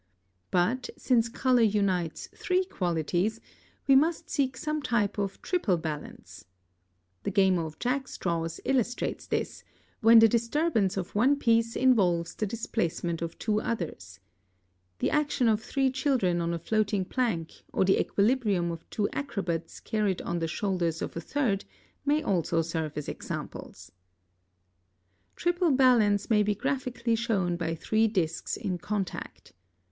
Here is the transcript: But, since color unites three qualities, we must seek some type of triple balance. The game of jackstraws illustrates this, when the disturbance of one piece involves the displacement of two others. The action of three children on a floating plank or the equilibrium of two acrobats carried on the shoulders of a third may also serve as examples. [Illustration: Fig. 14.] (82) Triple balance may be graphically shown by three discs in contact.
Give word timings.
But, 0.49 0.89
since 0.97 1.29
color 1.29 1.61
unites 1.61 2.27
three 2.35 2.65
qualities, 2.65 3.39
we 3.85 3.95
must 3.95 4.31
seek 4.31 4.57
some 4.57 4.81
type 4.81 5.19
of 5.19 5.39
triple 5.43 5.77
balance. 5.77 6.43
The 7.21 7.29
game 7.29 7.59
of 7.59 7.77
jackstraws 7.77 8.59
illustrates 8.65 9.27
this, 9.27 9.63
when 9.99 10.17
the 10.17 10.27
disturbance 10.27 10.97
of 10.97 11.13
one 11.13 11.35
piece 11.35 11.75
involves 11.75 12.33
the 12.33 12.47
displacement 12.47 13.21
of 13.21 13.37
two 13.37 13.61
others. 13.61 14.19
The 14.97 15.11
action 15.11 15.47
of 15.47 15.61
three 15.61 15.91
children 15.91 16.41
on 16.41 16.51
a 16.51 16.57
floating 16.57 17.05
plank 17.05 17.61
or 17.71 17.85
the 17.85 18.01
equilibrium 18.01 18.71
of 18.71 18.89
two 18.89 19.07
acrobats 19.13 19.79
carried 19.79 20.19
on 20.23 20.39
the 20.39 20.47
shoulders 20.47 21.03
of 21.03 21.15
a 21.15 21.21
third 21.21 21.63
may 22.07 22.23
also 22.23 22.63
serve 22.63 22.97
as 22.97 23.07
examples. 23.07 23.91
[Illustration: 25.37 25.53
Fig. 25.53 25.59
14.] 25.59 25.73
(82) 25.75 25.77
Triple 25.77 25.77
balance 25.77 26.29
may 26.31 26.41
be 26.41 26.55
graphically 26.55 27.13
shown 27.13 27.55
by 27.55 27.75
three 27.75 28.07
discs 28.07 28.57
in 28.57 28.79
contact. 28.79 29.53